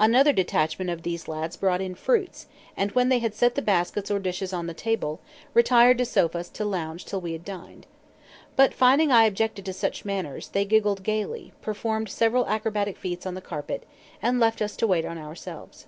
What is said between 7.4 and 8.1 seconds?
dined.